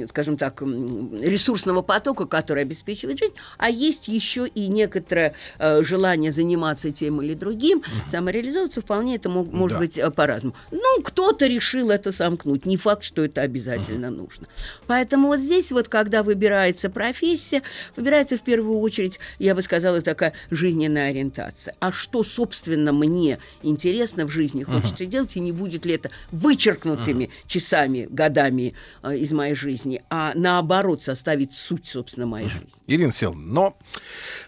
[0.04, 5.36] э, скажем так, ресурсного потока, который обеспечивает жизнь, а есть еще и некоторое
[5.82, 9.80] желание заниматься тем или другим, самореализовываться, вполне это мог- может Да.
[9.80, 10.56] быть э, по-разному.
[10.72, 14.48] Ну, кто-то решил это сомкнуть, не факт, что это обязательно нужно.
[14.88, 17.62] Поэтому вот здесь вот, когда выбирается профессия,
[17.96, 21.76] выбирается в первую очередь, я бы сказала, такая жизненная ориентация.
[21.80, 27.30] А что, собственно, мне интересно в жизни, хочется делать, и не будет ли это вычеркнутыми
[27.48, 32.70] часами, годами э, из моей жизни, а наоборот составить суть, собственно, моей жизни.
[32.88, 33.78] Ирина Силовна, но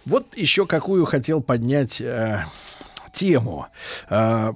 [0.05, 2.43] вот еще какую хотел поднять э,
[3.13, 3.67] тему.
[4.09, 4.53] Э,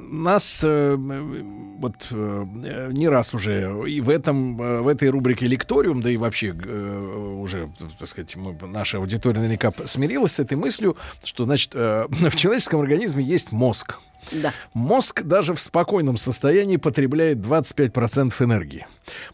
[0.00, 2.46] нас э, вот э,
[2.90, 7.36] не раз уже и в этом э, в этой рубрике лекториум, да и вообще э,
[7.40, 12.36] уже, так сказать, мы, наша аудитория наверняка смирилась с этой мыслью, что значит э, в
[12.36, 13.98] человеческом организме есть мозг.
[14.32, 14.52] Да.
[14.74, 18.86] Мозг даже в спокойном состоянии потребляет 25% энергии.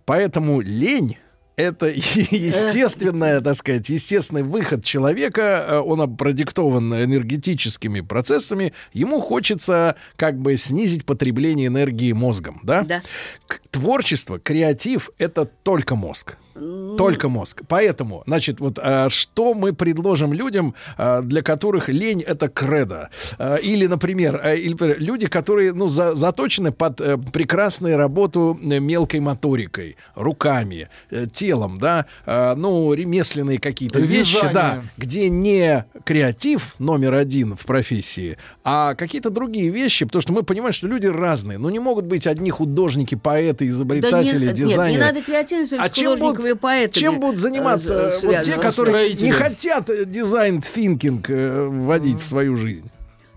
[0.04, 1.18] Поэтому лень
[1.56, 10.38] это естественная, так сказать, естественный выход человека, э, он продиктован энергетическими процессами, ему хочется как
[10.38, 12.82] бы снизить потребление энергии мозгом, да?
[12.82, 13.02] Да.
[13.70, 16.36] Творчество, креатив— это только мозг.
[16.96, 17.62] Только мозг.
[17.68, 23.10] Поэтому, значит, вот а, что мы предложим людям, а, для которых лень это кредо?
[23.38, 26.96] А, Или, например, или, люди, которые ну, за- заточены под
[27.32, 30.88] прекрасную работу мелкой моторикой, руками,
[31.32, 38.94] телом, да, ну, ремесленные какие-то вещи, да, где не креатив номер один в профессии, а
[38.94, 41.58] какие-то другие вещи, потому что мы понимаем, что люди разные.
[41.58, 44.90] Ну, не могут быть одни художники, поэты, изобретатели, нет, дизайнеры.
[44.92, 48.52] не надо креативность А чем будут, и поэтами, чем будут заниматься э, э, вот те,
[48.52, 52.90] которые не хотят э, design thinking э, вводить в свою жизнь?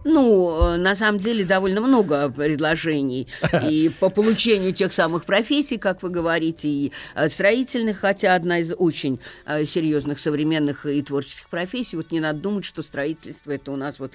[0.04, 3.28] Ну, э, на самом деле довольно много предложений
[3.70, 8.72] и по получению тех самых профессий, как вы говорите, и э, строительных, хотя одна из
[8.78, 11.98] очень э, серьезных современных и творческих профессий.
[11.98, 14.14] Вот не надо думать, что строительство это у нас вот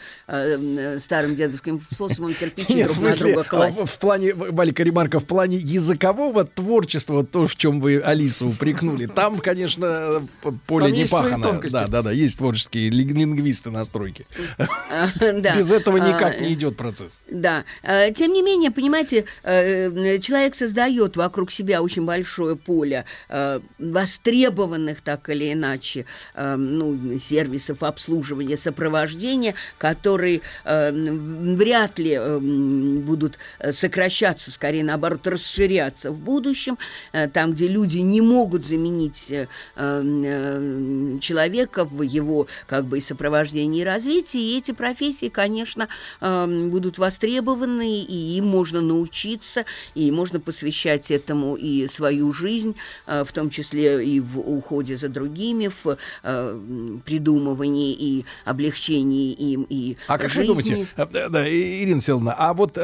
[1.01, 3.79] старым дедовским способом кирпичи Нет, в друг на смысле, друга класть.
[3.81, 8.49] а, в плане, Валика Ремарка, в плане языкового творчества, вот то, в чем вы Алису
[8.49, 10.27] упрекнули, там, конечно,
[10.67, 11.61] поле Там не пахано.
[11.71, 14.27] Да, да, да, есть творческие ли- лингвисты на стройке.
[15.21, 15.57] Да.
[15.57, 17.21] Без этого никак А, не идет процесс.
[17.31, 17.65] Да.
[17.83, 25.01] Э, Тем не менее, понимаете, э, человек создает вокруг себя очень большое поле э, востребованных
[25.03, 33.73] так или иначе э, ну, сервисов обслуживания, сопровождения, которые э, вряд ли э, будут э,
[33.73, 36.79] сокращаться, скорее наоборот, расширяться в будущем,
[37.13, 43.01] э, там, где люди не могут заменить э, э, человека в его как бы и
[43.01, 45.64] сопровождении и развитии, и эти профессии, конечно,
[46.21, 52.75] э, будут востребованы, и им можно научиться, и можно посвящать этому и свою жизнь,
[53.07, 56.61] э, в том числе и в уходе за другими, в э,
[57.05, 60.41] придумывании и облегчении им и А как жизни.
[60.41, 62.79] вы думаете, э, да, да, Ирина Селовна, а вот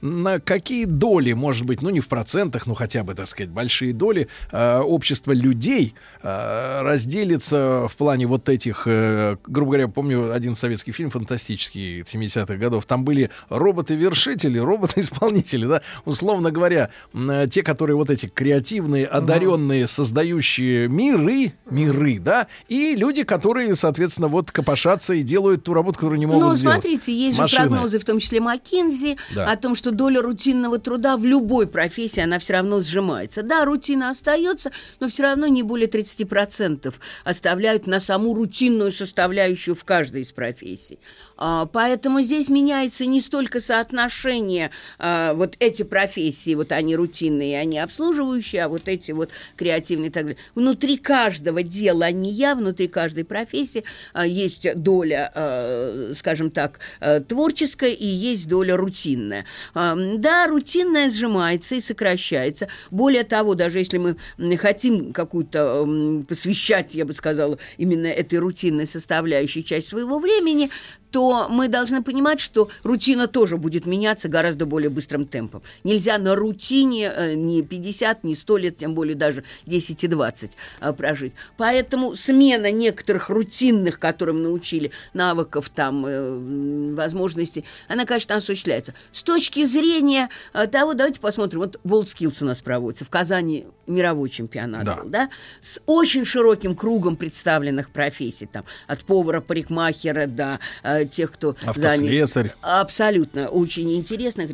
[0.00, 3.92] на какие доли, может быть, ну не в процентах, ну хотя бы, так сказать, большие
[3.92, 12.02] доли общества людей разделится в плане вот этих, грубо говоря, помню один советский фильм фантастический
[12.26, 19.06] 70-х годов, там были роботы-вершители, роботы-исполнители, да, условно говоря, э, те, которые вот эти креативные,
[19.06, 25.98] одаренные, создающие миры, миры, да, и люди, которые, соответственно, вот копошатся и делают ту работу,
[25.98, 26.74] которую не могут Ну, сделать.
[26.80, 27.64] смотрите, есть Машины.
[27.64, 29.50] же прогнозы, в том числе Маккинзи, Да.
[29.50, 33.42] о том, что доля рутинного труда в любой профессии, она все равно сжимается.
[33.42, 39.84] Да, рутина остается, но все равно не более 30% оставляют на саму рутинную составляющую в
[39.84, 40.98] каждой из профессий.
[41.36, 47.78] А, поэтому здесь меняется не столько соотношение а, вот эти профессии, вот они рутинные, они
[47.78, 50.38] обслуживающие, а вот эти вот креативные и так далее.
[50.54, 53.84] Внутри каждого дела, а не я, внутри каждой профессии
[54.24, 56.80] есть доля, скажем так,
[57.28, 59.44] творческая и есть доля рутинная.
[59.74, 62.68] Да, рутинная сжимается и сокращается.
[62.90, 64.16] Более того, даже если мы
[64.56, 65.86] хотим какую-то
[66.28, 70.70] посвящать, я бы сказала, именно этой рутинной составляющей часть своего времени,
[71.16, 75.62] то мы должны понимать, что рутина тоже будет меняться гораздо более быстрым темпом.
[75.82, 80.52] Нельзя на рутине э, ни 50, ни 100 лет, тем более даже 10 и 20
[80.82, 81.32] э, прожить.
[81.56, 88.92] Поэтому смена некоторых рутинных, которым научили, навыков, там, э, возможностей, она, конечно, осуществляется.
[89.10, 90.28] С точки зрения
[90.70, 94.96] того, давайте посмотрим, вот WorldSkills у нас проводится, в Казани мировой чемпионат Да.
[94.96, 101.32] был, да, с очень широким кругом представленных профессий, там, от повара, парикмахера до э, тех,
[101.32, 102.26] кто Автослесарь.
[102.26, 102.56] занят.
[102.62, 104.50] Абсолютно, очень интересных.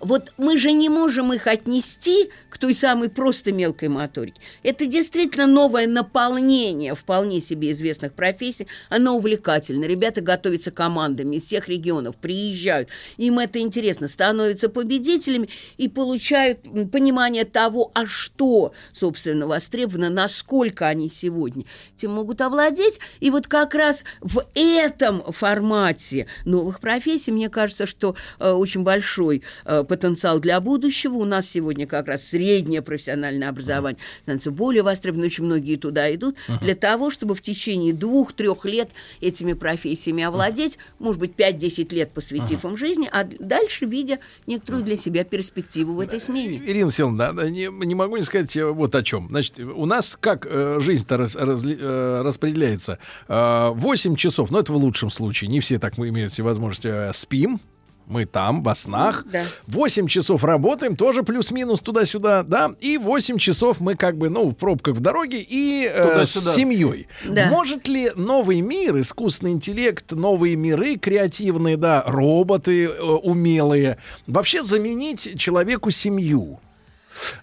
[0.00, 4.40] Вот мы же не можем их отнести к той самой просто мелкой моторике.
[4.62, 8.66] Это действительно новое наполнение вполне себе известных профессий.
[8.88, 9.84] Оно увлекательно.
[9.84, 12.88] Ребята готовятся командами из всех регионов, приезжают.
[13.16, 21.08] Им это интересно, становятся победителями и получают понимание того, а что, собственно, востребовано, насколько они
[21.08, 21.64] сегодня
[21.96, 23.00] этим могут овладеть.
[23.20, 29.42] И вот как раз в этом формате новых профессий, мне кажется, что э, очень большой
[29.64, 31.14] э, потенциал для будущего.
[31.14, 36.36] У нас сегодня как раз среднее профессиональное образование становится более востребованным, очень многие туда идут,
[36.60, 42.64] для того, чтобы в течение двух-трех лет этими профессиями овладеть, может быть, 5-10 лет посвятив
[42.64, 46.62] им жизни, а дальше видя некоторую для себя перспективу в этой смене.
[46.64, 49.28] Ирина Селовна, да, не, не могу не сказать э, вот о чем.
[49.30, 52.98] Значит, у нас как э, жизнь-то раз- разли- э, распределяется?
[53.28, 56.88] Э, 8 часов, ну это в лучшем случае, не все так мы имеют все возможности,
[56.88, 57.60] э, спим,
[58.06, 59.24] мы там, во снах.
[59.30, 59.42] Да.
[59.66, 62.70] 8 часов работаем, тоже плюс-минус туда-сюда, да.
[62.80, 67.08] И 8 часов мы как бы, ну, в пробках в дороге и э, с семьей.
[67.24, 67.46] Да.
[67.46, 75.38] Может ли новый мир, искусственный интеллект, новые миры креативные, да, роботы э, умелые, вообще заменить
[75.38, 76.60] человеку семью?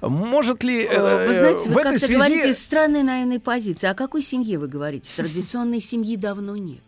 [0.01, 2.13] Может ли э, Э, Вы знаете, в вы этой как-то связи...
[2.13, 3.87] говорите из странной, наверное, позиции.
[3.87, 5.11] О какой семье вы говорите?
[5.15, 6.83] Традиционной семьи давно нет.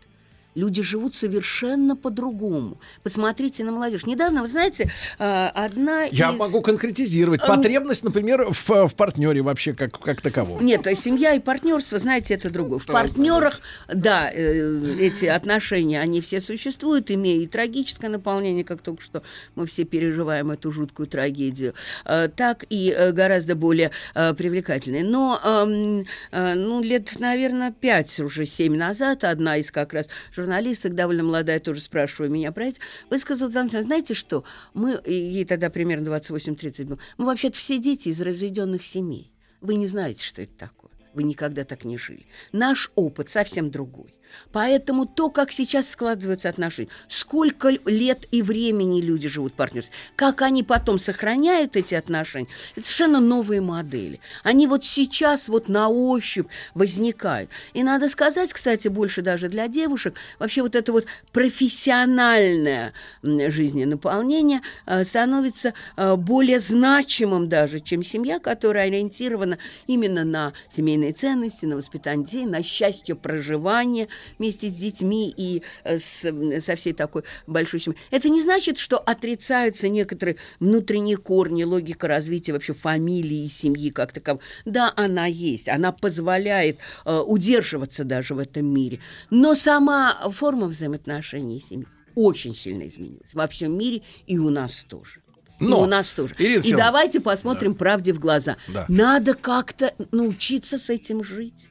[0.55, 2.79] Люди живут совершенно по-другому.
[3.03, 4.05] Посмотрите на молодежь.
[4.05, 4.89] Недавно, вы знаете,
[5.19, 6.37] э, одна Я из...
[6.37, 7.41] могу конкретизировать.
[7.45, 10.65] Потребность, например, в, в партнере вообще как, как таковом.
[10.65, 12.79] Нет, а семья и партнерство, знаете, это другое.
[12.79, 13.59] В партнерах,
[13.93, 19.23] да, э, эти отношения, они все существуют, имея и трагическое наполнение, как только что
[19.55, 21.73] мы все переживаем эту жуткую трагедию,
[22.05, 25.03] э, так и э, гораздо более привлекательные.
[25.03, 30.07] Но, эм, ну, лет, наверное, пять, уже семь назад, одна из как раз
[30.45, 32.79] журналисток, довольно молодая, тоже спрашивая меня про это,
[33.09, 38.85] высказала, знаете что, мы, ей тогда примерно 28-30 было, мы вообще-то все дети из разведенных
[38.85, 39.31] семей.
[39.61, 40.91] Вы не знаете, что это такое.
[41.13, 42.27] Вы никогда так не жили.
[42.51, 44.13] Наш опыт совсем другой.
[44.51, 50.63] Поэтому то, как сейчас складываются отношения, сколько лет и времени люди живут партнерством, как они
[50.63, 54.19] потом сохраняют эти отношения, это совершенно новые модели.
[54.43, 57.49] Они вот сейчас вот на ощупь возникают.
[57.73, 62.93] И надо сказать, кстати, больше даже для девушек, вообще вот это вот профессиональное
[63.23, 71.13] жизненное наполнение э, становится э, более значимым даже, чем семья, которая ориентирована именно на семейные
[71.13, 74.07] ценности, на воспитание детей, на счастье проживания
[74.39, 76.25] вместе с детьми и э, с,
[76.61, 77.99] со всей такой большой семьей.
[78.11, 84.11] Это не значит, что отрицаются некоторые внутренние корни, логика развития вообще фамилии и семьи как
[84.11, 84.41] таковой.
[84.65, 88.99] Да, она есть, она позволяет э, удерживаться даже в этом мире.
[89.29, 95.21] Но сама форма взаимоотношений семьи очень сильно изменилась во всем мире и у нас тоже.
[95.59, 96.35] Но, и у нас тоже.
[96.37, 97.77] Ирина и давайте посмотрим да.
[97.77, 98.57] правде в глаза.
[98.67, 98.85] Да.
[98.87, 101.69] Надо как-то научиться с этим жить.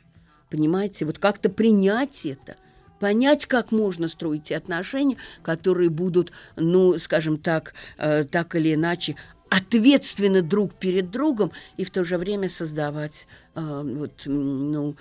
[0.54, 2.54] Понимаете, вот как-то принять это
[3.00, 9.16] понять, как можно строить те отношения, которые будут, ну, скажем так, э, так или иначе
[9.50, 14.94] ответственны друг перед другом и в то же время создавать, э, вот, ну,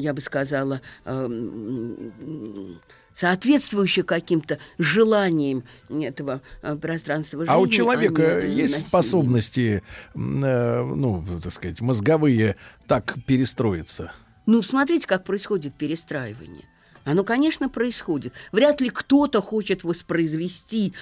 [0.00, 1.28] я бы сказала, э,
[3.14, 7.54] соответствующее каким-то желаниям этого э, пространства жизни.
[7.54, 8.88] А у человека а есть насилия.
[8.88, 9.82] способности,
[10.14, 12.56] э, ну, так сказать, мозговые
[12.88, 14.12] так перестроиться?
[14.46, 16.64] Ну, смотрите, как происходит перестраивание.
[17.04, 18.34] Оно, конечно, происходит.
[18.52, 20.92] Вряд ли кто-то хочет воспроизвести,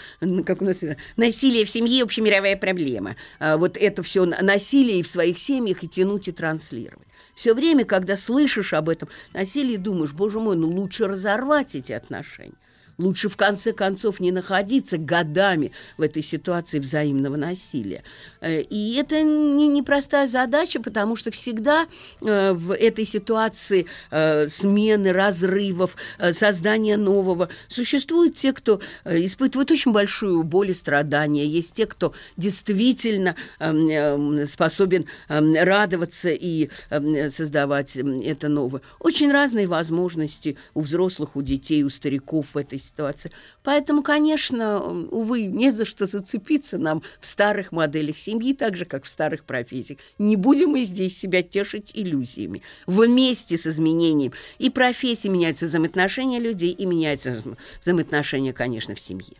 [0.46, 0.80] как у нас
[1.16, 3.16] насилие в семье общемировая проблема.
[3.40, 7.08] А вот это все насилие в своих семьях и тянуть и транслировать.
[7.34, 12.54] Все время, когда слышишь об этом насилии, думаешь, боже мой, ну лучше разорвать эти отношения.
[12.98, 18.02] Лучше в конце концов не находиться годами в этой ситуации взаимного насилия.
[18.40, 21.86] Э, и это не непростая задача, потому что всегда
[22.24, 25.96] э, в этой ситуации э, смены, разрывов,
[26.32, 31.46] создания нового существуют те, кто испытывает очень большую боль и страдания.
[31.46, 38.82] Есть те, кто действительно эм, способен эм, радоваться и эм, создавать это новое.
[38.98, 43.30] Очень разные возможности у взрослых, у детей, у стариков в этой ситуации.
[43.62, 49.04] Поэтому, конечно, увы, не за что зацепиться нам в старых моделях семьи, так же, как
[49.04, 49.98] в старых профессиях.
[50.18, 52.62] Не будем мы здесь себя тешить иллюзиями.
[52.86, 57.42] Вместе с изменением и профессии меняются взаимоотношения людей, и меняются
[57.80, 59.36] взаимоотношения, конечно, в семье.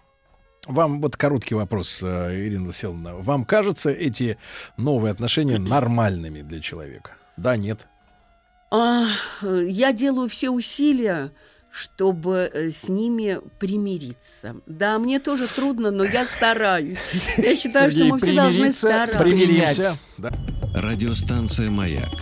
[0.67, 3.15] Вам вот короткий вопрос, э, Ирина Васильевна.
[3.15, 4.37] Вам кажутся эти
[4.77, 7.13] новые отношения нормальными для человека?
[7.37, 7.87] Да, нет?
[8.71, 9.07] А,
[9.43, 11.33] я делаю все усилия,
[11.70, 14.57] чтобы э, с ними примириться.
[14.66, 16.98] Да, мне тоже трудно, но я стараюсь.
[17.37, 19.18] Я считаю, что мы все должны стараться.
[19.18, 19.98] Примиримся.
[20.74, 22.18] Радиостанция «Маяк»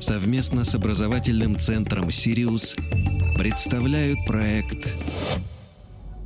[0.00, 2.76] совместно с образовательным центром «Сириус»
[3.38, 4.96] представляют проект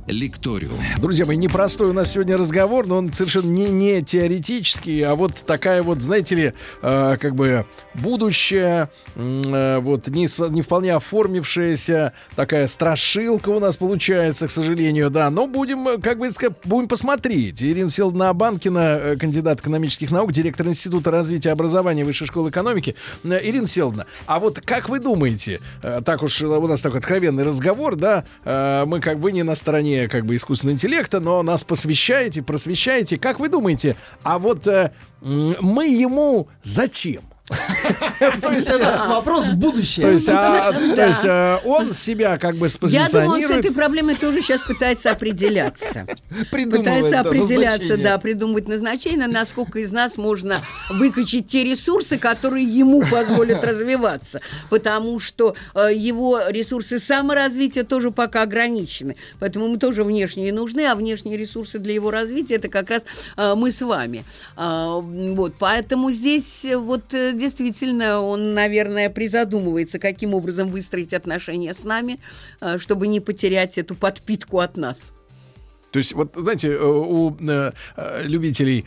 [0.07, 0.79] Лекториум.
[0.99, 5.35] Друзья мои, непростой у нас сегодня разговор, но он совершенно не, не теоретический, а вот
[5.45, 12.67] такая вот, знаете ли, э, как бы будущее, э, вот не, не вполне оформившаяся такая
[12.67, 17.61] страшилка у нас получается, к сожалению, да, но будем, как бы сказать, будем посмотреть.
[17.61, 22.95] Ирина Селдна Банкина, э, кандидат экономических наук, директор Института развития образования Высшей школы экономики.
[23.25, 27.43] Э, Ирина Селдна, а вот как вы думаете, э, так уж у нас такой откровенный
[27.43, 31.63] разговор, да, э, мы как бы не на стороне как бы искусственного интеллекта, но нас
[31.63, 33.17] посвящаете, просвещаете.
[33.17, 37.23] Как вы думаете, а вот э, мы ему зачем?
[37.47, 40.05] То есть это вопрос в будущее.
[40.05, 40.73] То есть, а,
[41.23, 46.05] а, он себя как бы Я думаю, с этой проблемой тоже сейчас пытается определяться.
[46.51, 53.63] Пытается определяться, да, придумывать назначение, насколько из нас можно выкачать те ресурсы, которые ему позволят
[53.63, 54.41] развиваться.
[54.69, 59.15] Потому что э, его ресурсы саморазвития тоже пока ограничены.
[59.39, 63.05] Поэтому мы тоже внешние нужны, а внешние ресурсы для его развития это как раз
[63.37, 64.25] э, мы с вами.
[64.57, 67.03] А, вот, поэтому здесь вот
[67.37, 72.19] действительно он, наверное, призадумывается, каким образом выстроить отношения с нами,
[72.59, 75.13] э, чтобы не потерять эту подпитку от нас.
[75.91, 77.71] То есть, вот, знаете, э, у э,
[78.23, 78.85] любителей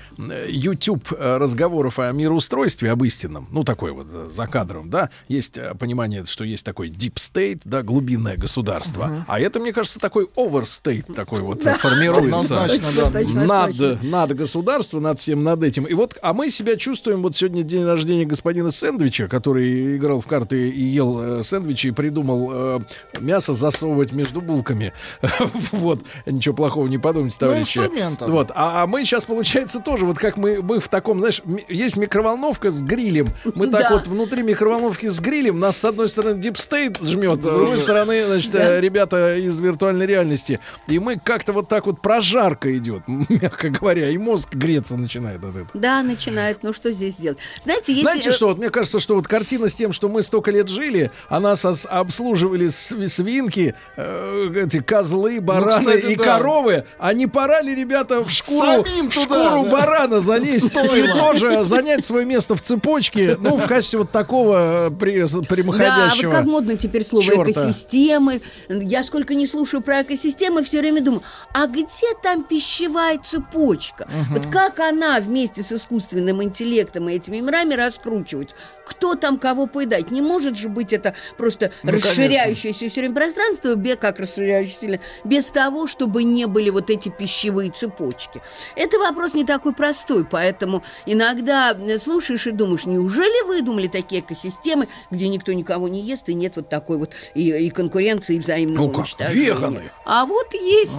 [0.49, 6.45] YouTube разговоров о мироустройстве, об истинном, ну, такой вот за кадром, да, есть понимание, что
[6.45, 9.05] есть такой deep state, да, глубинное государство.
[9.05, 9.23] Uh-huh.
[9.27, 11.75] А это, мне кажется, такой overstate такой вот да.
[11.75, 12.67] формируется.
[12.69, 13.21] Точно, да.
[13.45, 15.85] Над, над государством, над всем над этим.
[15.85, 20.27] И вот, а мы себя чувствуем, вот сегодня день рождения господина Сэндвича, который играл в
[20.27, 22.81] карты и ел сэндвичи и придумал э,
[23.21, 24.93] мясо засовывать между булками.
[25.73, 27.79] вот, ничего плохого не подумайте, Ну, товарищи.
[27.79, 28.31] инструментом.
[28.31, 31.97] Вот, а, а мы сейчас, получается, тоже, вот как мы, мы в таком, знаешь, есть
[31.97, 33.29] микроволновка с грилем.
[33.55, 33.91] Мы так Да.
[33.93, 37.77] вот внутри микроволновки с грилем, нас с одной стороны deep state жмет, с Да, другой
[37.77, 37.83] да.
[37.83, 38.77] стороны, значит, Да.
[38.77, 40.61] э, ребята из виртуальной реальности.
[40.89, 45.51] И мы как-то вот так вот прожарка идет, мягко говоря, и мозг греться начинает от
[45.51, 45.69] этого.
[45.75, 46.63] Да, начинает.
[46.63, 47.39] Ну что здесь делать?
[47.63, 48.03] Знаете, если...
[48.05, 51.11] Знаете что, вот мне кажется, что вот картина с тем, что мы столько лет жили,
[51.29, 56.25] а нас обслуживали св- свинки, э, эти козлы, бараны Ну, кстати, и да.
[56.25, 59.71] коровы, а не пора ли, ребята, в шкуру, Самим в туда, шкуру да.
[59.71, 64.91] барана залезть и тоже занять свое место в цепочке, ну, в качестве вот такого э,
[64.91, 66.31] при- Да, вот прямоходящего.
[66.31, 67.51] как модно теперь слово чёрта.
[67.53, 68.41] экосистемы.
[68.69, 71.87] Я сколько не слушаю про экосистемы, все время думаю, а где
[72.23, 74.09] там пищевая цепочка?
[74.31, 78.55] Вот как она вместе с искусственным интеллектом и этими мирами раскручивать?
[78.87, 80.11] Кто там кого поедать?
[80.11, 85.87] Не может же быть это просто Ну, расширяющееся все время пространство, как расширяющееся, без того,
[85.87, 88.41] чтобы не были вот эти пищевые цепочки.
[88.77, 94.89] Это вопрос не такой простой, поэтому иногда э, слушаешь и думаешь, неужели выдумали такие экосистемы,
[95.11, 98.87] где никто никого не ест, и нет вот такой вот и, и конкуренции, и взаимного
[98.87, 99.41] Ну как, уничтожения.
[99.47, 99.91] веганы.
[100.05, 100.91] А вот есть.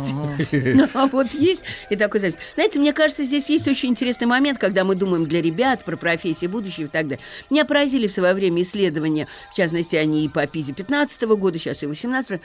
[0.93, 2.35] А вот есть и такой завис.
[2.55, 6.47] Знаете, мне кажется, здесь есть очень интересный момент, когда мы думаем для ребят про профессии
[6.47, 7.19] будущего и так далее.
[7.49, 11.83] Меня поразили в свое время исследования, в частности, они и по ПИЗе 15 года, сейчас
[11.83, 12.41] и 18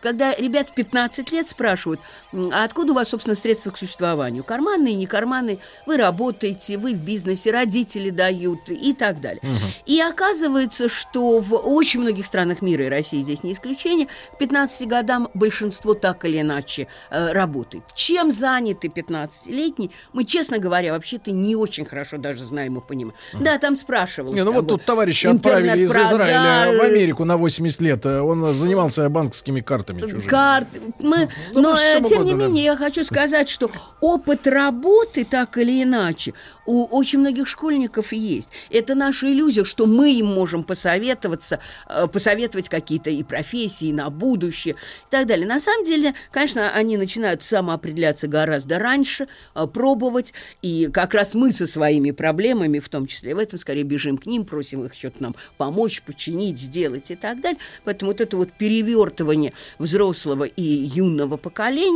[0.00, 4.44] когда ребят в 15 лет спрашивают, «М, а откуда у вас, собственно, средства к существованию?
[4.44, 5.58] Карманные, не карманные?
[5.86, 9.42] Вы работаете, вы в бизнесе, родители дают и так далее.
[9.86, 14.86] И оказывается, что в очень многих странах мира, и Россия здесь не исключение, к 15
[14.88, 17.84] годам большинство так или иначе э, работает.
[17.94, 23.16] Чем заняты 15-летние, мы, честно говоря, вообще-то не очень хорошо даже знаем и понимаем.
[23.34, 24.34] Да, там спрашивалось.
[24.34, 28.06] Не, ну там вот тут товарища отправили из Израиля в Америку на 80 лет.
[28.06, 30.28] Э, Он занимался банковскими картами чужими.
[30.28, 30.68] Карт.
[31.00, 35.82] Мы, Ну, но, ну, тем не менее, я хочу сказать, что опыт работы, так или
[35.82, 36.34] иначе,
[36.66, 38.48] у очень многих школьников есть.
[38.70, 44.74] Это наша иллюзия, что мы им можем посоветоваться, э, посоветовать какие-то и профессии на будущее
[44.74, 45.46] и так далее.
[45.46, 50.32] На самом деле, конечно, они начинают самоопределяться гораздо раньше, э, пробовать,
[50.62, 54.26] и как раз мы со своими проблемами, в том числе в этом, скорее бежим к
[54.26, 57.58] ним, просим их что-то нам помочь, починить, сделать и так далее.
[57.84, 61.93] Поэтому вот это вот перевертывание взрослого и юного поколений,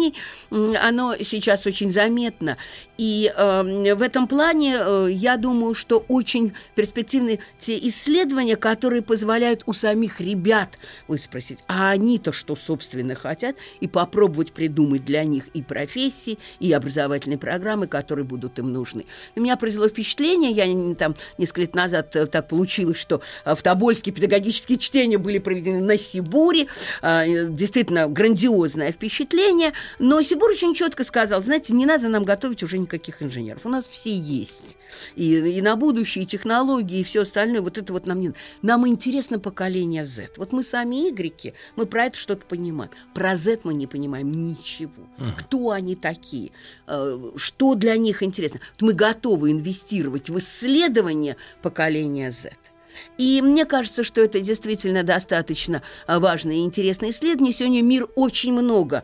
[0.50, 2.56] м, оно сейчас очень заметно.
[2.96, 9.62] И э, в этом плане э, я думаю, что очень перспективны те исследования, которые позволяют
[9.66, 15.62] у самих ребят выспросить, а они-то что, собственно, хотят, и попробовать придумать для них и
[15.62, 19.04] профессии, и образовательные программы, которые будут им нужны.
[19.36, 23.62] На меня произвело впечатление, я там несколько лет назад э, так получилось, что э, в
[23.62, 26.66] Тобольске педагогические чтения были проведены на Сибуре,
[27.02, 32.78] э, действительно грандиозное впечатление, но Сибур очень четко сказал, знаете, не надо нам готовить уже
[32.78, 34.76] никаких инженеров, у нас все есть.
[35.14, 38.38] И, и на будущее, и технологии, и все остальное, вот это вот нам не надо.
[38.62, 40.30] Нам интересно поколение Z.
[40.36, 42.90] Вот мы сами игреки, мы про это что-то понимаем.
[43.14, 44.92] Про Z мы не понимаем ничего.
[45.38, 46.52] Кто они такие?
[46.86, 48.60] Э, Что для них интересно?
[48.80, 52.52] Мы готовы инвестировать в исследование поколения Z.
[53.16, 57.52] И мне кажется, что это действительно достаточно а, важное и интересное исследование.
[57.52, 59.02] Сегодня мир очень много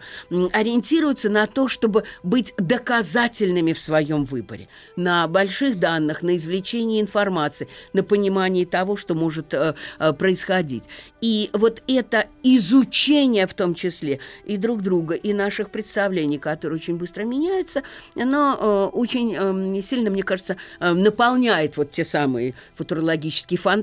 [0.53, 4.69] ориентируется на то, чтобы быть доказательными в своем выборе.
[4.97, 10.85] На больших данных, на извлечении информации, на понимании того, что может э, э, происходить.
[11.21, 16.97] И вот это изучение в том числе и друг друга, и наших представлений, которые очень
[16.97, 17.83] быстро меняются,
[18.17, 23.74] оно э, очень э, сильно, мне кажется, наполняет вот те самые футурологические фантазии,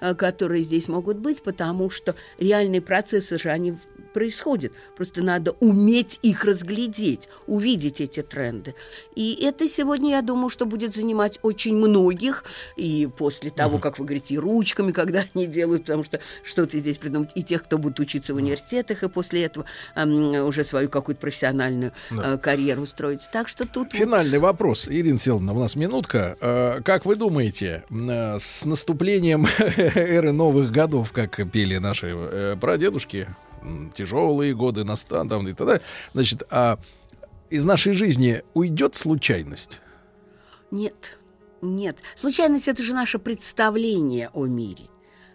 [0.00, 3.76] э, которые здесь могут быть, потому что реальные процессы же, они
[4.18, 4.72] происходят.
[4.96, 8.74] Просто надо уметь их разглядеть, увидеть эти тренды.
[9.14, 12.42] И это сегодня, я думаю, что будет занимать очень многих.
[12.76, 16.98] И после того, как вы говорите, и ручками, когда они делают, потому что что-то здесь
[16.98, 21.20] придумать, и тех, кто будет учиться в университетах, и после этого эм, уже свою какую-то
[21.20, 23.20] профессиональную э, карьеру строить.
[23.32, 23.92] Так что тут...
[23.92, 26.36] вот- Финальный вопрос, Ирина Селовна, у нас минутка.
[26.40, 29.46] Э, Как вы думаете, э, с наступлением
[29.94, 33.28] эры новых годов, как пели наши э, прадедушки,
[33.94, 35.82] тяжелые годы настанут и так далее,
[36.14, 36.78] значит, а
[37.50, 39.80] из нашей жизни уйдет случайность?
[40.70, 41.18] Нет,
[41.62, 41.96] нет.
[42.14, 44.84] Случайность– это же наше представление о мире.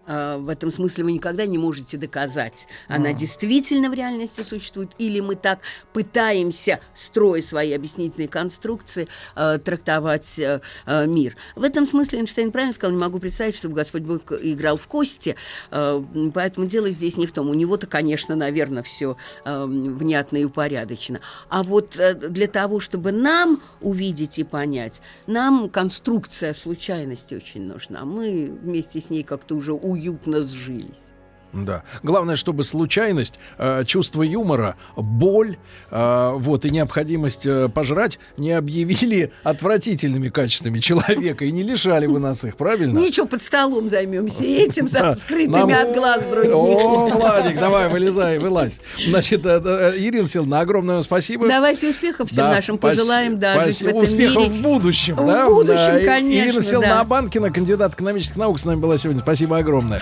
[0.05, 3.13] А, в этом смысле вы никогда не можете доказать, она а.
[3.13, 5.59] действительно в реальности существует, или мы так
[5.93, 10.39] пытаемся, строя свои объяснительные конструкции, а, трактовать
[10.87, 11.35] мир.
[11.55, 15.35] В этом смысле Эйнштейн правильно сказал, не могу представить, чтобы Господь Бог играл в кости,
[15.69, 17.49] поэтому дело здесь не в том.
[17.49, 21.19] У него-то, конечно, наверное, все внятно и упорядочено.
[21.49, 28.05] А вот э, для того, чтобы нам увидеть и понять, нам конструкция случайности очень нужна.
[28.05, 31.12] Мы вместе с ней как-то уже уютно сжились.
[31.53, 31.83] Да.
[32.01, 35.57] Главное, чтобы случайность, э, чувство юмора, боль,
[35.91, 42.19] э, вот и необходимость э, пожрать не объявили отвратительными качествами человека и не лишали бы
[42.19, 42.97] нас их, правильно?
[42.97, 45.13] Ничего, под столом займемся этим, да.
[45.15, 46.53] скрытыми от глаз других.
[46.53, 48.81] О, Владик, давай, вылезай, вылазь.
[49.07, 51.47] Значит, э, э, Ирина Силовна, огромное спасибо.
[51.47, 55.45] Давайте успехов всем нашим пожелаем, да, жить в этом успехов в будущем, да?
[55.45, 56.99] В будущем, конечно, Ирина Силовна.
[56.99, 59.21] Абанкина, кандидат экономических наук, с нами была сегодня.
[59.21, 60.01] Спасибо огромное.